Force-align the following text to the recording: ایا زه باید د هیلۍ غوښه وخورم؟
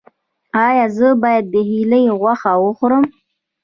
ایا 0.65 0.85
زه 0.97 1.07
باید 1.23 1.45
د 1.53 1.55
هیلۍ 1.69 2.05
غوښه 2.19 2.51
وخورم؟ 2.63 3.05